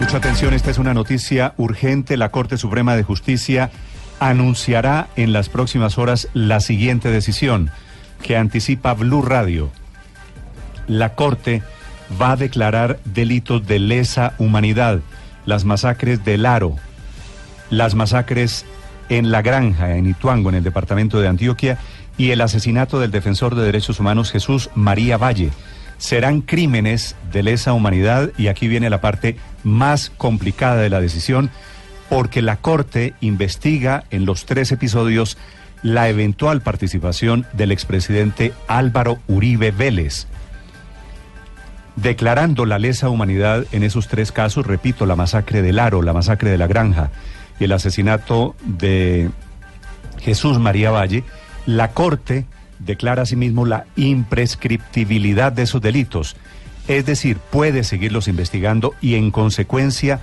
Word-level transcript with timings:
Mucha 0.00 0.16
atención, 0.16 0.54
esta 0.54 0.70
es 0.70 0.78
una 0.78 0.92
noticia 0.92 1.54
urgente. 1.56 2.16
La 2.16 2.30
Corte 2.30 2.58
Suprema 2.58 2.96
de 2.96 3.04
Justicia 3.04 3.70
anunciará 4.18 5.08
en 5.16 5.32
las 5.32 5.48
próximas 5.48 5.98
horas 5.98 6.28
la 6.34 6.60
siguiente 6.60 7.10
decisión 7.10 7.70
que 8.22 8.36
anticipa 8.36 8.94
Blue 8.94 9.22
Radio. 9.22 9.70
La 10.88 11.14
Corte 11.14 11.62
va 12.20 12.32
a 12.32 12.36
declarar 12.36 12.98
delitos 13.04 13.66
de 13.66 13.78
lesa 13.78 14.34
humanidad, 14.38 15.00
las 15.46 15.64
masacres 15.64 16.24
del 16.24 16.44
Aro, 16.44 16.76
las 17.70 17.94
masacres 17.94 18.66
en 19.08 19.30
La 19.30 19.42
Granja, 19.42 19.96
en 19.96 20.06
Ituango, 20.06 20.48
en 20.48 20.56
el 20.56 20.64
departamento 20.64 21.20
de 21.20 21.28
Antioquia, 21.28 21.78
y 22.16 22.30
el 22.30 22.40
asesinato 22.40 23.00
del 23.00 23.10
defensor 23.10 23.54
de 23.54 23.64
derechos 23.64 24.00
humanos 24.00 24.30
Jesús 24.30 24.70
María 24.74 25.16
Valle 25.18 25.50
serán 26.04 26.42
crímenes 26.42 27.16
de 27.32 27.42
lesa 27.42 27.72
humanidad 27.72 28.30
y 28.36 28.48
aquí 28.48 28.68
viene 28.68 28.90
la 28.90 29.00
parte 29.00 29.38
más 29.62 30.10
complicada 30.18 30.76
de 30.76 30.90
la 30.90 31.00
decisión 31.00 31.48
porque 32.10 32.42
la 32.42 32.56
Corte 32.56 33.14
investiga 33.22 34.04
en 34.10 34.26
los 34.26 34.44
tres 34.44 34.70
episodios 34.70 35.38
la 35.82 36.10
eventual 36.10 36.60
participación 36.60 37.46
del 37.54 37.72
expresidente 37.72 38.52
Álvaro 38.68 39.18
Uribe 39.28 39.70
Vélez. 39.70 40.26
Declarando 41.96 42.66
la 42.66 42.78
lesa 42.78 43.08
humanidad 43.08 43.64
en 43.72 43.82
esos 43.82 44.06
tres 44.06 44.30
casos, 44.30 44.66
repito, 44.66 45.06
la 45.06 45.16
masacre 45.16 45.62
del 45.62 45.78
Aro, 45.78 46.02
la 46.02 46.12
masacre 46.12 46.50
de 46.50 46.58
la 46.58 46.66
Granja 46.66 47.12
y 47.58 47.64
el 47.64 47.72
asesinato 47.72 48.54
de 48.66 49.30
Jesús 50.20 50.58
María 50.58 50.90
Valle, 50.90 51.24
la 51.64 51.92
Corte 51.92 52.44
declara 52.78 53.22
asimismo 53.22 53.66
la 53.66 53.86
imprescriptibilidad 53.96 55.52
de 55.52 55.62
esos 55.62 55.80
delitos, 55.80 56.36
es 56.88 57.06
decir, 57.06 57.38
puede 57.38 57.84
seguirlos 57.84 58.28
investigando 58.28 58.94
y 59.00 59.14
en 59.14 59.30
consecuencia 59.30 60.20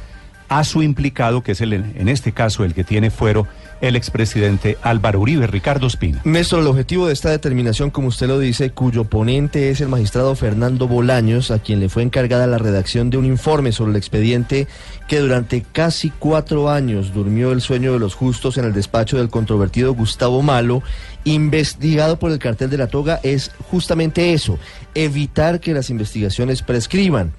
a 0.49 0.63
su 0.63 0.83
implicado, 0.83 1.41
que 1.41 1.53
es 1.53 1.61
el, 1.61 1.73
en 1.73 2.09
este 2.09 2.33
caso 2.33 2.63
el 2.63 2.73
que 2.73 2.83
tiene 2.83 3.09
fuero, 3.09 3.47
el 3.81 3.95
expresidente 3.95 4.77
Álvaro 4.81 5.19
Uribe, 5.19 5.47
Ricardo 5.47 5.87
Espina. 5.87 6.21
Néstor, 6.23 6.61
el 6.61 6.67
objetivo 6.67 7.07
de 7.07 7.13
esta 7.13 7.29
determinación, 7.29 7.89
como 7.89 8.07
usted 8.07 8.27
lo 8.27 8.39
dice, 8.39 8.69
cuyo 8.69 9.05
ponente 9.05 9.69
es 9.69 9.81
el 9.81 9.89
magistrado 9.89 10.35
Fernando 10.35 10.87
Bolaños, 10.87 11.51
a 11.51 11.59
quien 11.59 11.79
le 11.79 11.89
fue 11.89 12.03
encargada 12.03 12.47
la 12.47 12.59
redacción 12.59 13.09
de 13.09 13.17
un 13.17 13.25
informe 13.25 13.71
sobre 13.71 13.91
el 13.91 13.97
expediente 13.97 14.67
que 15.07 15.19
durante 15.19 15.61
casi 15.61 16.11
cuatro 16.11 16.69
años 16.69 17.13
durmió 17.13 17.51
el 17.51 17.61
sueño 17.61 17.93
de 17.93 17.99
los 17.99 18.13
justos 18.13 18.57
en 18.57 18.65
el 18.65 18.73
despacho 18.73 19.17
del 19.17 19.29
controvertido 19.29 19.93
Gustavo 19.93 20.41
Malo, 20.41 20.83
investigado 21.23 22.19
por 22.19 22.31
el 22.31 22.39
cartel 22.39 22.69
de 22.69 22.77
la 22.77 22.87
toga, 22.87 23.19
es 23.23 23.51
justamente 23.69 24.33
eso, 24.33 24.59
evitar 24.93 25.59
que 25.59 25.73
las 25.73 25.89
investigaciones 25.89 26.61
prescriban 26.61 27.33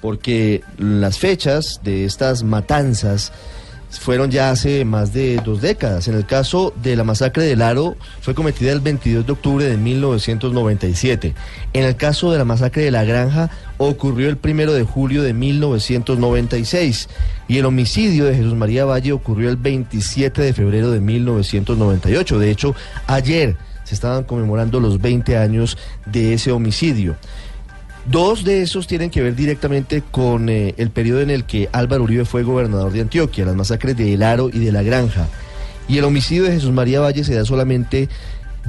porque 0.00 0.62
las 0.78 1.18
fechas 1.18 1.80
de 1.82 2.04
estas 2.04 2.44
matanzas 2.44 3.32
fueron 3.90 4.30
ya 4.30 4.50
hace 4.50 4.84
más 4.84 5.12
de 5.12 5.36
dos 5.44 5.60
décadas. 5.60 6.08
En 6.08 6.14
el 6.14 6.26
caso 6.26 6.74
de 6.82 6.96
la 6.96 7.04
masacre 7.04 7.44
del 7.44 7.62
Aro 7.62 7.96
fue 8.20 8.34
cometida 8.34 8.72
el 8.72 8.80
22 8.80 9.26
de 9.26 9.32
octubre 9.32 9.64
de 9.64 9.76
1997. 9.76 11.34
En 11.72 11.84
el 11.84 11.96
caso 11.96 12.30
de 12.30 12.38
la 12.38 12.44
masacre 12.44 12.82
de 12.82 12.90
la 12.90 13.04
Granja 13.04 13.50
ocurrió 13.78 14.28
el 14.28 14.36
primero 14.36 14.74
de 14.74 14.82
julio 14.82 15.22
de 15.22 15.32
1996 15.32 17.08
y 17.48 17.58
el 17.58 17.64
homicidio 17.64 18.26
de 18.26 18.34
Jesús 18.34 18.54
María 18.54 18.84
Valle 18.84 19.12
ocurrió 19.12 19.48
el 19.48 19.56
27 19.56 20.42
de 20.42 20.52
febrero 20.52 20.90
de 20.90 21.00
1998. 21.00 22.38
De 22.38 22.50
hecho, 22.50 22.74
ayer 23.06 23.56
se 23.84 23.94
estaban 23.94 24.24
conmemorando 24.24 24.80
los 24.80 25.00
20 25.00 25.38
años 25.38 25.78
de 26.04 26.34
ese 26.34 26.52
homicidio. 26.52 27.16
Dos 28.10 28.42
de 28.42 28.62
esos 28.62 28.86
tienen 28.86 29.10
que 29.10 29.20
ver 29.20 29.36
directamente 29.36 30.02
con 30.10 30.48
eh, 30.48 30.74
el 30.78 30.90
periodo 30.90 31.20
en 31.20 31.28
el 31.28 31.44
que 31.44 31.68
Álvaro 31.72 32.04
Uribe 32.04 32.24
fue 32.24 32.42
gobernador 32.42 32.90
de 32.90 33.02
Antioquia, 33.02 33.44
las 33.44 33.54
masacres 33.54 33.98
de 33.98 34.14
El 34.14 34.22
Aro 34.22 34.48
y 34.50 34.60
de 34.60 34.72
La 34.72 34.82
Granja. 34.82 35.28
Y 35.88 35.98
el 35.98 36.04
homicidio 36.04 36.44
de 36.44 36.52
Jesús 36.52 36.72
María 36.72 37.00
Valle 37.00 37.22
se 37.22 37.34
da 37.34 37.44
solamente 37.44 38.08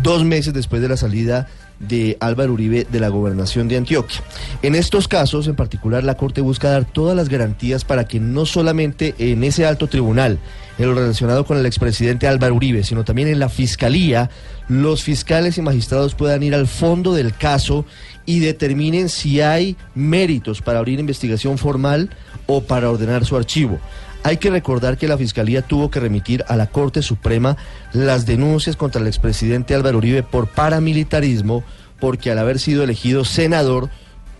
dos 0.04 0.26
meses 0.26 0.54
después 0.54 0.82
de 0.82 0.90
la 0.90 0.98
salida 0.98 1.48
de 1.80 2.18
Álvaro 2.20 2.54
Uribe 2.54 2.86
de 2.90 3.00
la 3.00 3.10
gobernación 3.10 3.68
de 3.68 3.78
Antioquia. 3.78 4.22
En 4.62 4.76
estos 4.76 5.08
casos, 5.08 5.48
en 5.48 5.56
particular, 5.56 6.04
la 6.04 6.18
Corte 6.18 6.42
busca 6.42 6.70
dar 6.70 6.86
todas 6.86 7.16
las 7.16 7.30
garantías 7.30 7.86
para 7.86 8.08
que 8.08 8.20
no 8.20 8.46
solamente 8.46 9.16
en 9.18 9.44
ese 9.44 9.66
alto 9.66 9.88
tribunal, 9.88 10.40
en 10.78 10.86
lo 10.88 10.94
relacionado 10.94 11.46
con 11.46 11.58
el 11.58 11.66
expresidente 11.66 12.28
Álvaro 12.28 12.56
Uribe, 12.56 12.84
sino 12.84 13.04
también 13.04 13.28
en 13.28 13.40
la 13.40 13.50
Fiscalía, 13.50 14.30
los 14.68 15.04
fiscales 15.04 15.58
y 15.58 15.62
magistrados 15.62 16.16
puedan 16.16 16.44
ir 16.44 16.54
al 16.54 16.68
fondo 16.68 17.14
del 17.14 17.34
caso 17.34 17.86
y 18.26 18.40
determinen 18.40 19.10
si 19.10 19.42
hay 19.42 19.76
méritos 19.96 20.62
para 20.62 20.80
abrir 20.80 21.00
investigación 21.00 21.58
formal 21.58 22.10
o 22.46 22.62
para 22.62 22.90
ordenar 22.90 23.26
su 23.26 23.36
archivo. 23.36 23.80
Hay 24.24 24.38
que 24.38 24.50
recordar 24.50 24.98
que 24.98 25.08
la 25.08 25.18
Fiscalía 25.18 25.62
tuvo 25.62 25.90
que 25.90 26.00
remitir 26.00 26.44
a 26.48 26.56
la 26.56 26.68
Corte 26.68 27.02
Suprema 27.02 27.58
las 27.94 28.26
denuncias 28.26 28.76
contra 28.76 29.02
el 29.02 29.08
expresidente 29.08 29.76
Álvaro 29.76 29.98
Uribe 29.98 30.24
por 30.24 30.48
paramilitarismo, 30.48 31.64
porque 32.00 32.32
al 32.32 32.40
haber 32.40 32.60
sido 32.60 32.84
elegido 32.84 33.24
senador, 33.24 33.90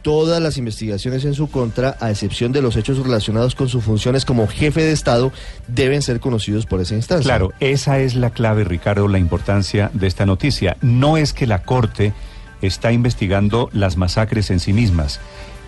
todas 0.02 0.42
las 0.42 0.58
investigaciones 0.58 1.26
en 1.26 1.34
su 1.34 1.50
contra, 1.50 1.98
a 2.00 2.10
excepción 2.10 2.52
de 2.52 2.62
los 2.62 2.76
hechos 2.76 2.98
relacionados 2.98 3.56
con 3.56 3.70
sus 3.70 3.84
funciones 3.84 4.26
como 4.26 4.48
jefe 4.48 4.82
de 4.82 4.92
Estado, 4.92 5.32
deben 5.68 6.02
ser 6.02 6.20
conocidos 6.20 6.66
por 6.66 6.82
esa 6.82 6.96
instancia. 6.96 7.30
Claro, 7.30 7.54
esa 7.60 8.00
es 8.00 8.16
la 8.16 8.32
clave, 8.32 8.64
Ricardo, 8.64 9.08
la 9.08 9.20
importancia 9.20 9.92
de 9.94 10.08
esta 10.08 10.26
noticia. 10.26 10.78
No 10.82 11.18
es 11.18 11.34
que 11.34 11.48
la 11.48 11.64
Corte 11.64 12.14
está 12.62 12.92
investigando 12.92 13.70
las 13.72 13.98
masacres 13.98 14.50
en 14.52 14.60
sí 14.60 14.74
mismas. 14.74 15.20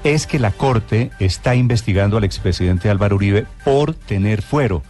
Es 0.03 0.25
que 0.25 0.39
la 0.39 0.51
Corte 0.51 1.11
está 1.19 1.55
investigando 1.55 2.17
al 2.17 2.23
expresidente 2.23 2.89
Álvaro 2.89 3.17
Uribe 3.17 3.45
por 3.63 3.93
tener 3.93 4.41
fuero 4.41 4.81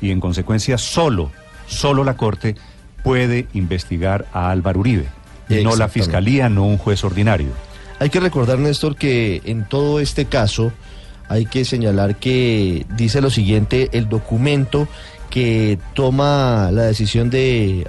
y 0.00 0.10
en 0.10 0.20
consecuencia 0.20 0.78
solo, 0.78 1.30
solo 1.66 2.02
la 2.02 2.16
Corte 2.16 2.54
puede 3.02 3.46
investigar 3.52 4.26
a 4.32 4.50
Álvaro 4.50 4.80
Uribe, 4.80 5.06
no 5.62 5.76
la 5.76 5.88
Fiscalía, 5.88 6.48
no 6.48 6.64
un 6.64 6.78
juez 6.78 7.04
ordinario. 7.04 7.48
Hay 8.00 8.10
que 8.10 8.20
recordar, 8.20 8.58
Néstor, 8.58 8.96
que 8.96 9.42
en 9.44 9.66
todo 9.68 10.00
este 10.00 10.24
caso 10.24 10.72
hay 11.28 11.46
que 11.46 11.64
señalar 11.64 12.16
que 12.16 12.86
dice 12.96 13.20
lo 13.20 13.30
siguiente, 13.30 13.88
el 13.92 14.08
documento 14.08 14.88
que 15.34 15.80
toma 15.94 16.70
la 16.70 16.84
decisión 16.84 17.28
de 17.28 17.88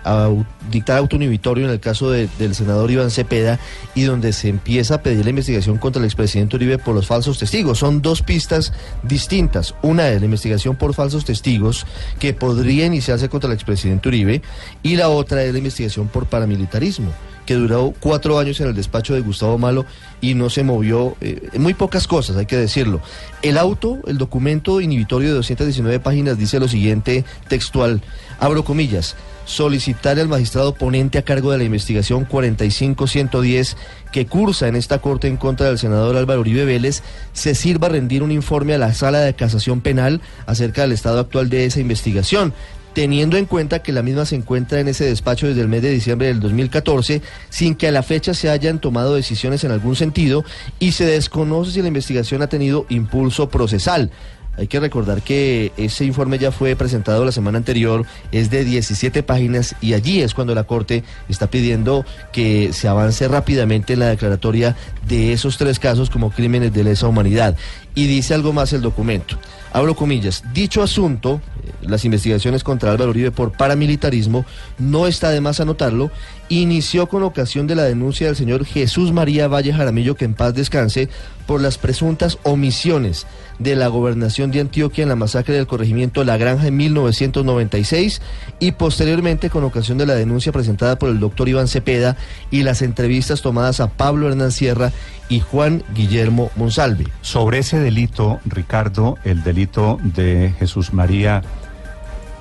dictar 0.71 0.97
auto 0.97 1.15
inhibitorio 1.15 1.65
en 1.65 1.71
el 1.71 1.79
caso 1.79 2.09
del 2.09 2.55
senador 2.55 2.89
Iván 2.89 3.11
Cepeda 3.11 3.59
y 3.93 4.01
donde 4.01 4.33
se 4.33 4.49
empieza 4.49 4.95
a 4.95 5.03
pedir 5.03 5.25
la 5.25 5.29
investigación 5.29 5.77
contra 5.77 5.99
el 5.99 6.05
expresidente 6.05 6.55
Uribe 6.55 6.79
por 6.79 6.95
los 6.95 7.05
falsos 7.05 7.37
testigos. 7.37 7.77
Son 7.77 8.01
dos 8.01 8.23
pistas 8.23 8.73
distintas. 9.03 9.75
Una 9.83 10.09
es 10.09 10.21
la 10.21 10.25
investigación 10.25 10.75
por 10.75 10.95
falsos 10.95 11.23
testigos 11.23 11.85
que 12.17 12.33
podría 12.33 12.87
iniciarse 12.87 13.29
contra 13.29 13.47
el 13.47 13.53
expresidente 13.53 14.09
Uribe 14.09 14.41
y 14.81 14.95
la 14.95 15.09
otra 15.09 15.43
es 15.43 15.51
la 15.51 15.59
investigación 15.59 16.07
por 16.07 16.25
paramilitarismo 16.25 17.11
que 17.45 17.53
duró 17.53 17.93
cuatro 17.99 18.39
años 18.39 18.59
en 18.59 18.67
el 18.67 18.75
despacho 18.75 19.13
de 19.13 19.21
Gustavo 19.21 19.57
Malo 19.57 19.85
y 20.21 20.33
no 20.33 20.49
se 20.49 20.63
movió 20.63 21.15
eh, 21.21 21.49
muy 21.57 21.73
pocas 21.73 22.07
cosas, 22.07 22.35
hay 22.37 22.45
que 22.45 22.57
decirlo. 22.57 23.01
El 23.41 23.57
auto, 23.57 23.99
el 24.07 24.17
documento 24.17 24.81
inhibitorio 24.81 25.29
de 25.29 25.35
219 25.35 25.99
páginas 25.99 26.37
dice 26.37 26.59
lo 26.59 26.67
siguiente 26.67 27.23
textual, 27.47 28.01
abro 28.39 28.63
comillas, 28.63 29.15
solicitar 29.45 30.19
al 30.19 30.27
magistrado 30.27 30.73
ponente 30.73 31.17
a 31.17 31.21
cargo 31.21 31.51
de 31.51 31.59
la 31.59 31.63
investigación 31.63 32.25
45110 32.25 33.77
que 34.11 34.25
cursa 34.25 34.67
en 34.67 34.75
esta 34.75 34.99
corte 34.99 35.27
en 35.27 35.37
contra 35.37 35.67
del 35.67 35.77
senador 35.77 36.17
Álvaro 36.17 36.41
Uribe 36.41 36.65
Vélez 36.65 37.03
se 37.33 37.53
sirva 37.53 37.89
rendir 37.89 38.23
un 38.23 38.31
informe 38.31 38.73
a 38.73 38.79
la 38.79 38.93
sala 38.93 39.19
de 39.19 39.35
casación 39.35 39.81
penal 39.81 40.21
acerca 40.47 40.81
del 40.81 40.93
estado 40.93 41.19
actual 41.19 41.49
de 41.49 41.65
esa 41.65 41.79
investigación 41.79 42.53
teniendo 42.95 43.35
en 43.35 43.45
cuenta 43.45 43.83
que 43.83 43.91
la 43.91 44.01
misma 44.01 44.25
se 44.25 44.37
encuentra 44.37 44.79
en 44.79 44.87
ese 44.87 45.03
despacho 45.03 45.47
desde 45.47 45.59
el 45.59 45.67
mes 45.67 45.81
de 45.81 45.91
diciembre 45.91 46.27
del 46.27 46.39
2014, 46.39 47.21
sin 47.49 47.75
que 47.75 47.89
a 47.89 47.91
la 47.91 48.03
fecha 48.03 48.33
se 48.33 48.49
hayan 48.49 48.79
tomado 48.79 49.13
decisiones 49.13 49.65
en 49.65 49.71
algún 49.71 49.97
sentido 49.97 50.45
y 50.79 50.93
se 50.93 51.05
desconoce 51.05 51.71
si 51.71 51.81
la 51.81 51.89
investigación 51.89 52.41
ha 52.41 52.47
tenido 52.47 52.85
impulso 52.87 53.49
procesal. 53.49 54.11
Hay 54.57 54.67
que 54.67 54.79
recordar 54.79 55.21
que 55.21 55.73
ese 55.75 56.05
informe 56.05 56.37
ya 56.37 56.53
fue 56.53 56.77
presentado 56.77 57.25
la 57.25 57.33
semana 57.33 57.57
anterior, 57.57 58.05
es 58.31 58.49
de 58.49 58.63
17 58.63 59.23
páginas 59.23 59.75
y 59.81 59.93
allí 59.93 60.21
es 60.21 60.33
cuando 60.33 60.55
la 60.55 60.63
Corte 60.63 61.03
está 61.27 61.47
pidiendo 61.47 62.05
que 62.31 62.71
se 62.71 62.87
avance 62.87 63.27
rápidamente 63.27 63.91
en 63.91 63.99
la 63.99 64.07
declaratoria 64.07 64.77
de 65.05 65.33
esos 65.33 65.57
tres 65.57 65.79
casos 65.79 66.09
como 66.09 66.31
crímenes 66.31 66.71
de 66.71 66.85
lesa 66.85 67.07
humanidad. 67.07 67.57
Y 67.93 68.07
dice 68.07 68.33
algo 68.33 68.53
más 68.53 68.71
el 68.71 68.81
documento. 68.81 69.37
Abro 69.73 69.93
comillas, 69.93 70.41
dicho 70.53 70.81
asunto, 70.81 71.41
las 71.81 72.05
investigaciones 72.05 72.63
contra 72.63 72.91
Álvaro 72.91 73.11
Uribe 73.11 73.31
por 73.31 73.51
paramilitarismo, 73.51 74.45
no 74.77 75.07
está 75.07 75.29
de 75.29 75.41
más 75.41 75.59
anotarlo, 75.59 76.11
inició 76.49 77.07
con 77.07 77.23
ocasión 77.23 77.67
de 77.67 77.75
la 77.75 77.83
denuncia 77.83 78.27
del 78.27 78.35
señor 78.35 78.65
Jesús 78.65 79.11
María 79.11 79.47
Valle 79.47 79.73
Jaramillo, 79.73 80.15
que 80.15 80.25
en 80.25 80.33
paz 80.33 80.53
descanse, 80.53 81.09
por 81.47 81.61
las 81.61 81.77
presuntas 81.77 82.37
omisiones 82.43 83.27
de 83.59 83.75
la 83.75 83.87
gobernación 83.87 84.51
de 84.51 84.59
Antioquia 84.61 85.03
en 85.03 85.09
la 85.09 85.15
masacre 85.15 85.55
del 85.55 85.67
corregimiento 85.67 86.23
La 86.23 86.37
Granja 86.37 86.67
en 86.67 86.77
1996 86.77 88.21
y 88.59 88.71
posteriormente 88.73 89.49
con 89.49 89.63
ocasión 89.63 89.97
de 89.97 90.05
la 90.05 90.15
denuncia 90.15 90.51
presentada 90.51 90.97
por 90.97 91.09
el 91.09 91.19
doctor 91.19 91.47
Iván 91.47 91.67
Cepeda 91.67 92.17
y 92.51 92.63
las 92.63 92.81
entrevistas 92.81 93.41
tomadas 93.41 93.79
a 93.79 93.89
Pablo 93.89 94.27
Hernán 94.27 94.51
Sierra 94.51 94.91
y 95.29 95.39
Juan 95.39 95.83
Guillermo 95.93 96.51
Monsalve. 96.55 97.05
Sobre 97.21 97.59
ese 97.59 97.79
delito, 97.79 98.39
Ricardo, 98.45 99.17
el 99.23 99.43
delito 99.43 99.99
de 100.03 100.53
Jesús 100.59 100.93
María 100.93 101.41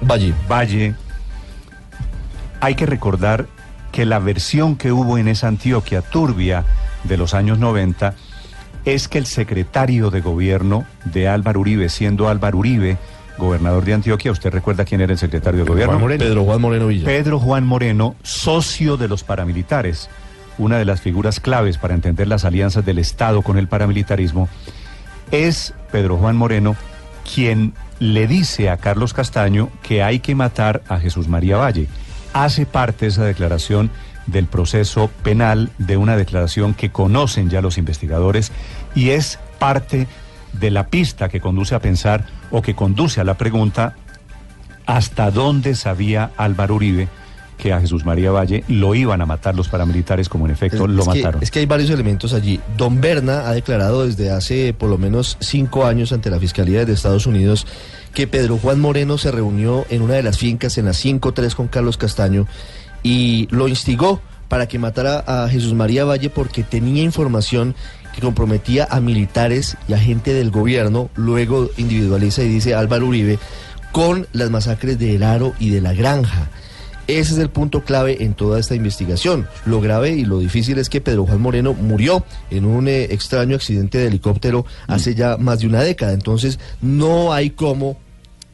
Valle. 0.00 0.34
Valle, 0.48 0.94
hay 2.60 2.74
que 2.74 2.86
recordar 2.86 3.46
que 3.94 4.04
la 4.04 4.18
versión 4.18 4.74
que 4.74 4.90
hubo 4.90 5.18
en 5.18 5.28
esa 5.28 5.46
Antioquia 5.46 6.02
turbia 6.02 6.64
de 7.04 7.16
los 7.16 7.32
años 7.32 7.60
90 7.60 8.14
es 8.84 9.06
que 9.06 9.18
el 9.18 9.26
secretario 9.26 10.10
de 10.10 10.20
gobierno 10.20 10.84
de 11.04 11.28
Álvaro 11.28 11.60
Uribe, 11.60 11.88
siendo 11.88 12.28
Álvaro 12.28 12.58
Uribe 12.58 12.98
gobernador 13.38 13.84
de 13.84 13.94
Antioquia, 13.94 14.32
¿usted 14.32 14.50
recuerda 14.50 14.84
quién 14.84 15.00
era 15.00 15.12
el 15.12 15.18
secretario 15.18 15.60
de 15.60 15.70
gobierno? 15.70 16.04
Pedro 16.08 16.42
Juan 16.42 16.60
Moreno 16.60 16.88
Villa. 16.88 17.04
Pedro 17.04 17.38
Juan 17.38 17.64
Moreno, 17.64 18.16
socio 18.24 18.96
de 18.96 19.06
los 19.06 19.22
paramilitares, 19.22 20.10
una 20.58 20.76
de 20.76 20.86
las 20.86 21.00
figuras 21.00 21.38
claves 21.38 21.78
para 21.78 21.94
entender 21.94 22.26
las 22.26 22.44
alianzas 22.44 22.84
del 22.84 22.98
Estado 22.98 23.42
con 23.42 23.58
el 23.58 23.68
paramilitarismo, 23.68 24.48
es 25.30 25.72
Pedro 25.92 26.16
Juan 26.16 26.34
Moreno 26.34 26.74
quien 27.32 27.74
le 28.00 28.26
dice 28.26 28.70
a 28.70 28.76
Carlos 28.76 29.14
Castaño 29.14 29.68
que 29.84 30.02
hay 30.02 30.18
que 30.18 30.34
matar 30.34 30.82
a 30.88 30.98
Jesús 30.98 31.28
María 31.28 31.58
Valle. 31.58 31.86
Hace 32.34 32.66
parte 32.66 33.06
esa 33.06 33.24
declaración 33.24 33.90
del 34.26 34.46
proceso 34.46 35.08
penal, 35.22 35.70
de 35.78 35.96
una 35.96 36.16
declaración 36.16 36.74
que 36.74 36.90
conocen 36.90 37.48
ya 37.48 37.62
los 37.62 37.78
investigadores 37.78 38.52
y 38.94 39.10
es 39.10 39.38
parte 39.58 40.08
de 40.52 40.70
la 40.70 40.88
pista 40.88 41.28
que 41.28 41.40
conduce 41.40 41.74
a 41.74 41.80
pensar 41.80 42.26
o 42.50 42.60
que 42.60 42.74
conduce 42.74 43.20
a 43.20 43.24
la 43.24 43.34
pregunta 43.34 43.94
hasta 44.84 45.30
dónde 45.30 45.76
sabía 45.76 46.32
Álvaro 46.36 46.74
Uribe 46.74 47.08
que 47.56 47.72
a 47.72 47.80
Jesús 47.80 48.04
María 48.04 48.30
Valle 48.30 48.64
lo 48.68 48.94
iban 48.94 49.20
a 49.20 49.26
matar 49.26 49.54
los 49.54 49.68
paramilitares, 49.68 50.28
como 50.28 50.46
en 50.46 50.52
efecto 50.52 50.86
lo 50.86 51.04
mataron. 51.04 51.42
es 51.42 51.50
que 51.50 51.60
hay 51.60 51.66
varios 51.66 51.90
elementos 51.90 52.32
allí. 52.32 52.60
Don 52.76 53.00
Berna 53.00 53.48
ha 53.48 53.52
declarado 53.52 54.06
desde 54.06 54.30
hace 54.30 54.74
por 54.74 54.90
lo 54.90 54.98
menos 54.98 55.36
cinco 55.40 55.86
años 55.86 56.12
ante 56.12 56.30
la 56.30 56.38
Fiscalía 56.38 56.84
de 56.84 56.92
Estados 56.92 57.26
Unidos 57.26 57.66
que 58.12 58.26
Pedro 58.26 58.58
Juan 58.58 58.80
Moreno 58.80 59.18
se 59.18 59.30
reunió 59.30 59.84
en 59.90 60.02
una 60.02 60.14
de 60.14 60.22
las 60.22 60.38
fincas 60.38 60.78
en 60.78 60.86
la 60.86 60.92
5-3 60.92 61.54
con 61.54 61.68
Carlos 61.68 61.96
Castaño 61.96 62.46
y 63.02 63.48
lo 63.50 63.68
instigó 63.68 64.20
para 64.48 64.68
que 64.68 64.78
matara 64.78 65.24
a 65.26 65.48
Jesús 65.48 65.74
María 65.74 66.04
Valle 66.04 66.30
porque 66.30 66.62
tenía 66.62 67.02
información 67.02 67.74
que 68.14 68.20
comprometía 68.20 68.86
a 68.88 69.00
militares 69.00 69.76
y 69.88 69.92
a 69.94 69.98
gente 69.98 70.32
del 70.32 70.50
gobierno, 70.50 71.10
luego 71.16 71.70
individualiza 71.76 72.42
y 72.42 72.48
dice 72.48 72.74
Álvaro 72.74 73.06
Uribe, 73.06 73.38
con 73.90 74.28
las 74.32 74.50
masacres 74.50 74.98
de 74.98 75.16
El 75.16 75.24
Aro 75.24 75.54
y 75.58 75.70
de 75.70 75.80
La 75.80 75.92
Granja. 75.92 76.48
Ese 77.06 77.34
es 77.34 77.38
el 77.38 77.50
punto 77.50 77.84
clave 77.84 78.24
en 78.24 78.34
toda 78.34 78.58
esta 78.58 78.74
investigación. 78.74 79.46
Lo 79.66 79.80
grave 79.80 80.10
y 80.10 80.24
lo 80.24 80.38
difícil 80.38 80.78
es 80.78 80.88
que 80.88 81.00
Pedro 81.00 81.26
Juan 81.26 81.40
Moreno 81.40 81.74
murió 81.74 82.24
en 82.50 82.64
un 82.64 82.88
eh, 82.88 83.04
extraño 83.10 83.56
accidente 83.56 83.98
de 83.98 84.06
helicóptero 84.06 84.64
hace 84.86 85.14
ya 85.14 85.36
más 85.36 85.60
de 85.60 85.66
una 85.66 85.82
década. 85.82 86.12
Entonces 86.12 86.58
no 86.80 87.32
hay 87.32 87.50
cómo 87.50 87.98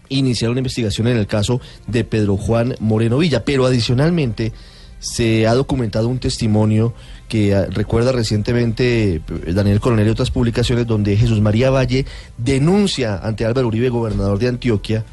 iniciar 0.08 0.50
una 0.50 0.60
investigación 0.60 1.06
en 1.06 1.16
el 1.16 1.26
caso 1.26 1.60
de 1.86 2.04
Pedro 2.04 2.36
Juan 2.36 2.74
Moreno 2.80 3.18
Villa. 3.18 3.44
Pero 3.44 3.66
adicionalmente 3.66 4.52
se 4.98 5.46
ha 5.46 5.54
documentado 5.54 6.08
un 6.08 6.18
testimonio 6.18 6.92
que 7.28 7.54
ah, 7.54 7.66
recuerda 7.70 8.12
recientemente 8.12 9.14
eh, 9.14 9.52
Daniel 9.52 9.80
Coronel 9.80 10.06
y 10.06 10.10
otras 10.10 10.30
publicaciones 10.30 10.86
donde 10.86 11.16
Jesús 11.16 11.40
María 11.40 11.70
Valle 11.70 12.04
denuncia 12.36 13.18
ante 13.18 13.46
Álvaro 13.46 13.68
Uribe, 13.68 13.88
gobernador 13.88 14.38
de 14.38 14.48
Antioquia, 14.48 15.04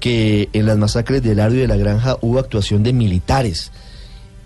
que 0.00 0.48
en 0.52 0.66
las 0.66 0.78
masacres 0.78 1.22
del 1.22 1.40
Ario 1.40 1.58
y 1.58 1.60
de 1.62 1.68
la 1.68 1.76
Granja 1.76 2.16
hubo 2.20 2.38
actuación 2.38 2.82
de 2.82 2.92
militares 2.92 3.70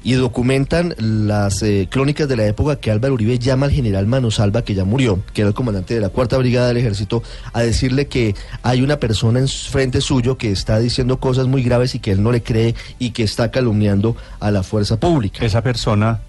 y 0.05 0.12
documentan 0.12 0.95
las 0.99 1.62
eh, 1.62 1.89
crónicas 1.91 2.29
de 2.29 2.37
la 2.37 2.47
época 2.47 2.77
que 2.77 2.91
Álvaro 2.91 3.15
Uribe 3.15 3.39
llama 3.39 3.67
al 3.67 3.73
general 3.73 4.06
Manosalva, 4.06 4.62
que 4.62 4.75
ya 4.75 4.85
murió, 4.85 5.23
que 5.33 5.41
era 5.41 5.49
el 5.49 5.55
comandante 5.55 5.95
de 5.95 6.01
la 6.01 6.11
Cuarta 6.11 6.37
Brigada 6.37 6.69
del 6.69 6.77
Ejército, 6.77 7.23
a 7.55 7.62
decirle 7.62 8.06
que 8.06 8.35
hay 8.62 8.83
una 8.83 8.99
persona 8.99 9.41
en 9.41 9.49
frente 9.49 10.03
suyo 10.03 10.37
que 10.37 10.53
está 10.53 10.79
diciendo 10.79 11.19
cosas 11.19 11.47
muy 11.47 11.62
graves 11.62 11.95
y 11.95 12.00
que 12.00 12.12
él 12.12 12.23
no 12.23 12.33
le 12.33 12.43
cree 12.43 12.75
y 12.99 13.11
que 13.11 13.23
está 13.23 13.50
calumniando 13.50 14.15
a 14.41 14.50
la 14.50 14.62
fuerza 14.62 15.00
pública. 15.00 15.45
Esa 15.45 15.62
persona 15.62 16.21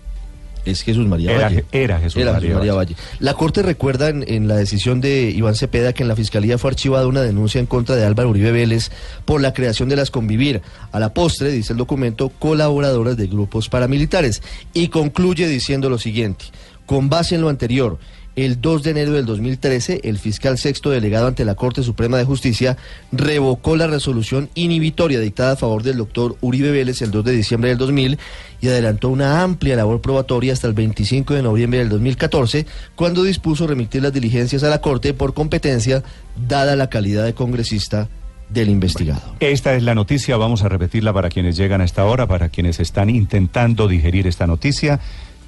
es 0.66 0.82
Jesús 0.84 1.08
María 1.08 1.32
era, 1.32 1.44
Valle. 1.44 1.66
Era 1.72 2.00
Jesús, 2.00 2.24
María, 2.24 2.74
Valle. 2.74 2.96
La 3.20 3.34
Corte 3.34 3.62
recuerda 3.62 4.10
en, 4.10 4.48
la 4.48 4.56
decisión 4.56 5.02
de 5.02 5.32
Iván 5.32 5.56
Cepeda 5.56 5.94
que 5.94 6.04
en 6.04 6.10
la 6.10 6.16
Fiscalía 6.16 6.58
fue 6.58 6.72
archivada 6.72 7.08
una 7.08 7.22
denuncia 7.22 7.60
en 7.60 7.66
contra 7.66 7.96
de 7.96 8.06
Álvaro 8.06 8.30
Uribe 8.30 8.52
Vélez 8.52 8.92
por 9.26 9.42
la 9.42 9.54
creación 9.54 9.90
de 9.90 9.96
las 9.96 10.12
Convivir. 10.12 10.62
A 10.92 11.00
la 11.00 11.14
postre, 11.14 11.52
dice 11.52 11.74
el 11.74 11.78
documento, 11.78 12.30
colaboradoras 12.30 13.18
de 13.18 13.28
grupos 13.28 13.70
paramilitares. 13.70 14.42
Y 14.74 14.90
concluye 14.90 15.48
diciendo 15.48 15.90
lo 15.90 15.98
siguiente, 15.98 16.46
con 16.86 17.10
base 17.10 17.36
en 17.36 17.42
lo 17.42 17.50
anterior, 17.50 18.00
el 18.36 18.60
2 18.60 18.84
de 18.84 18.92
enero 18.92 19.14
del 19.14 19.26
2013, 19.26 20.02
el 20.04 20.18
fiscal 20.18 20.58
sexto 20.58 20.90
delegado 20.90 21.28
ante 21.28 21.46
la 21.46 21.56
Corte 21.56 21.84
Suprema 21.84 22.18
de 22.18 22.26
Justicia 22.26 22.78
revocó 23.12 23.78
la 23.78 23.88
resolución 23.88 24.50
inhibitoria 24.56 25.20
dictada 25.20 25.54
a 25.54 25.56
favor 25.56 25.84
del 25.84 25.98
doctor 25.98 26.36
Uribe 26.42 26.72
Vélez 26.72 27.02
el 27.02 27.12
2 27.12 27.24
de 27.24 27.32
diciembre 27.32 27.70
del 27.70 27.78
2000 27.78 28.20
y 28.62 28.68
adelantó 28.68 29.10
una 29.10 29.42
amplia 29.42 29.76
labor 29.76 30.02
probatoria 30.02 30.54
hasta 30.54 30.68
el 30.68 30.74
25 30.74 31.34
de 31.34 31.44
noviembre 31.44 31.80
del 31.80 31.90
2014, 31.90 32.66
cuando 32.96 33.24
dispuso 33.24 33.68
remitir 33.68 34.02
las 34.02 34.12
diligencias 34.12 34.64
a 34.64 34.70
la 34.70 34.82
Corte 34.82 35.14
por 35.14 35.34
competencia, 35.34 36.04
dada 36.48 36.76
la 36.76 36.90
calidad 36.90 37.24
de 37.24 37.34
congresista 37.34 38.10
del 38.50 38.70
investigado. 38.70 39.36
esta 39.40 39.74
es 39.74 39.82
la 39.82 39.96
noticia, 39.96 40.38
vamos 40.38 40.62
a 40.62 40.70
repetirla 40.70 41.12
para 41.14 41.30
quienes 41.30 41.58
llegan 41.58 41.82
a 41.82 41.86
esta 41.86 42.06
hora, 42.06 42.28
para 42.28 42.50
quienes 42.50 42.80
están 42.80 43.10
intentando 43.10 43.88
digerir 43.88 44.28
esta 44.28 44.46
noticia. 44.46 45.00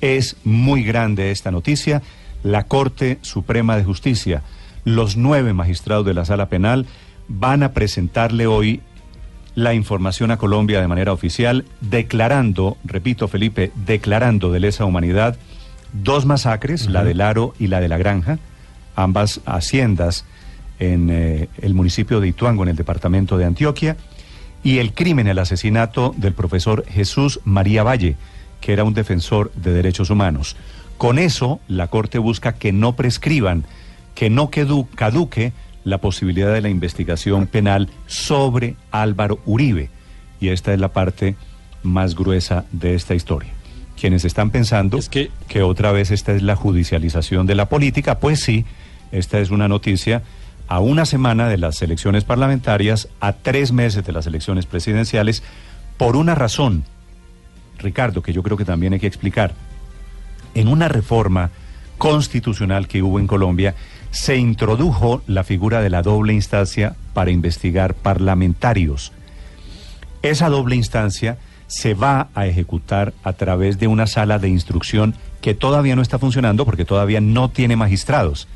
Es 0.02 0.36
muy 0.44 0.84
grande 0.84 1.32
esta 1.32 1.52
noticia 1.52 2.02
la 2.44 2.64
Corte 2.64 3.20
Suprema 3.22 3.78
de 3.78 3.84
Justicia, 3.84 4.44
los 4.86 5.18
nueve 5.18 5.54
magistrados 5.54 6.06
de 6.06 6.14
la 6.14 6.26
Sala 6.26 6.48
Penal, 6.50 6.86
van 7.28 7.64
a 7.64 7.74
presentarle 7.74 8.48
hoy 8.48 8.82
la 9.56 9.74
información 9.74 10.32
a 10.32 10.38
Colombia 10.38 10.82
de 10.82 10.88
manera 10.88 11.12
oficial, 11.14 11.66
declarando, 11.82 12.78
repito 12.84 13.28
Felipe, 13.28 13.72
declarando 13.76 14.52
de 14.52 14.60
lesa 14.60 14.86
humanidad 14.86 15.36
dos 15.94 16.26
masacres, 16.26 16.88
la 16.90 17.04
del 17.04 17.22
Aro 17.22 17.54
y 17.58 17.68
la 17.68 17.80
de 17.80 17.88
la 17.88 17.98
Granja, 17.98 18.40
ambas 18.96 19.42
haciendas 19.46 20.26
en 20.80 21.10
eh, 21.10 21.50
el 21.62 21.74
municipio 21.74 22.20
de 22.20 22.28
Ituango, 22.28 22.64
en 22.64 22.70
el 22.70 22.76
departamento 22.76 23.38
de 23.38 23.46
Antioquia, 23.46 23.98
y 24.64 24.80
el 24.80 24.94
crimen, 24.94 25.28
el 25.28 25.40
asesinato 25.40 26.14
del 26.18 26.34
profesor 26.34 26.86
Jesús 26.88 27.40
María 27.44 27.84
Valle, 27.84 28.16
que 28.62 28.74
era 28.74 28.84
un 28.84 28.94
defensor 28.94 29.52
de 29.54 29.72
derechos 29.72 30.10
humanos. 30.10 30.56
Con 30.98 31.20
eso, 31.20 31.60
la 31.68 31.88
Corte 31.88 32.18
busca 32.18 32.54
que 32.54 32.72
no 32.72 32.96
prescriban, 32.96 33.66
que 34.16 34.30
no 34.30 34.50
caduque 34.50 35.54
la 35.84 36.00
posibilidad 36.00 36.52
de 36.52 36.62
la 36.62 36.70
investigación 36.70 37.48
penal 37.48 37.90
sobre 38.08 38.76
Álvaro 38.92 39.40
Uribe. 39.46 39.90
Y 40.40 40.50
esta 40.50 40.74
es 40.74 40.80
la 40.80 40.90
parte 40.90 41.36
más 41.84 42.16
gruesa 42.16 42.66
de 42.72 42.96
esta 42.96 43.16
historia. 43.16 43.52
Quienes 44.00 44.26
están 44.26 44.50
pensando 44.50 45.00
que... 45.10 45.32
que 45.48 45.62
otra 45.62 45.92
vez 45.92 46.12
esta 46.12 46.34
es 46.34 46.42
la 46.42 46.56
judicialización 46.56 47.48
de 47.48 47.56
la 47.56 47.70
política, 47.70 48.20
pues 48.20 48.42
sí, 48.42 48.66
esta 49.12 49.40
es 49.40 49.52
una 49.52 49.68
noticia 49.68 50.24
a 50.68 50.80
una 50.80 51.06
semana 51.06 51.48
de 51.48 51.58
las 51.58 51.82
elecciones 51.82 52.24
parlamentarias, 52.24 53.08
a 53.20 53.34
tres 53.34 53.72
meses 53.72 54.06
de 54.06 54.12
las 54.12 54.28
elecciones 54.28 54.66
presidenciales, 54.66 55.44
por 55.98 56.16
una 56.16 56.36
razón, 56.36 56.84
Ricardo, 57.80 58.22
que 58.22 58.34
yo 58.34 58.44
creo 58.44 58.58
que 58.58 58.66
también 58.66 58.94
hay 58.94 59.00
que 59.00 59.08
explicar 59.08 59.54
en 60.54 60.68
una 60.68 60.88
reforma 60.88 61.52
constitucional 61.98 62.88
que 62.88 63.02
hubo 63.02 63.20
en 63.20 63.28
Colombia, 63.28 63.76
se 64.12 64.38
introdujo 64.38 65.22
la 65.28 65.44
figura 65.44 65.82
de 65.82 65.90
la 65.90 66.02
doble 66.02 66.34
instancia 66.34 66.96
para 67.14 67.32
investigar 67.32 67.94
parlamentarios. 67.94 69.12
Esa 70.22 70.50
doble 70.50 70.76
instancia 70.76 71.38
se 71.68 71.94
va 71.94 72.30
a 72.34 72.48
ejecutar 72.48 73.14
a 73.24 73.34
través 73.34 73.78
de 73.78 73.88
una 73.88 74.08
sala 74.08 74.40
de 74.40 74.50
instrucción 74.50 75.16
que 75.42 75.54
todavía 75.54 75.96
no 75.96 76.02
está 76.02 76.18
funcionando 76.18 76.66
porque 76.66 76.86
todavía 76.86 77.22
no 77.22 77.50
tiene 77.50 77.76
magistrados. 77.76 78.48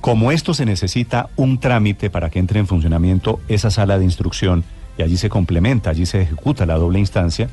Como 0.00 0.32
esto 0.32 0.54
se 0.54 0.64
necesita 0.64 1.28
un 1.36 1.60
trámite 1.60 2.08
para 2.08 2.30
que 2.30 2.38
entre 2.38 2.60
en 2.60 2.66
funcionamiento 2.66 3.40
esa 3.48 3.70
sala 3.70 3.98
de 3.98 4.04
instrucción 4.04 4.64
y 4.96 5.02
allí 5.02 5.16
se 5.16 5.28
complementa, 5.28 5.90
allí 5.90 6.06
se 6.06 6.22
ejecuta 6.22 6.66
la 6.66 6.76
doble 6.76 6.98
instancia, 6.98 7.50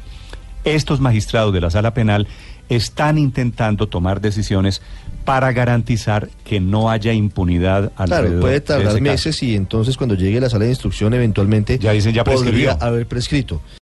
estos 0.64 1.00
magistrados 1.00 1.54
de 1.54 1.62
la 1.62 1.70
sala 1.70 1.94
penal 1.94 2.28
están 2.70 3.18
intentando 3.18 3.88
tomar 3.88 4.22
decisiones 4.22 4.82
para 5.26 5.52
garantizar 5.52 6.30
que 6.46 6.60
no 6.60 6.90
haya 6.90 7.12
impunidad 7.12 7.92
alrededor 7.98 8.28
Claro, 8.28 8.42
puede 8.42 8.62
tardar 8.62 9.02
meses 9.02 9.44
y 9.44 9.56
entonces 9.56 9.98
cuando 9.98 10.16
llegue 10.16 10.40
la 10.40 10.50
sala 10.50 10.64
de 10.64 10.72
instrucción 10.72 11.14
eventualmente 11.14 11.78
ya 11.78 11.92
dicen, 11.92 12.14
ya 12.14 12.24
podría 12.24 12.74
haber 12.74 13.08
prescrito. 13.08 13.62